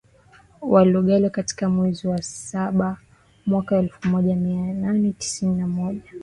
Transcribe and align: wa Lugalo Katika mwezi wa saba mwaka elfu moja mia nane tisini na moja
wa 0.61 0.85
Lugalo 0.85 1.29
Katika 1.29 1.69
mwezi 1.69 2.07
wa 2.07 2.21
saba 2.21 2.97
mwaka 3.45 3.77
elfu 3.77 4.07
moja 4.07 4.35
mia 4.35 4.73
nane 4.73 5.11
tisini 5.13 5.55
na 5.55 5.67
moja 5.67 6.11